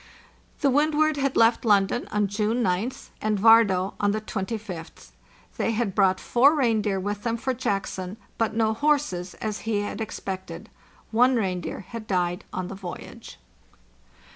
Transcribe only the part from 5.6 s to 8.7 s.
had brought four reindeer with them for Jackson, but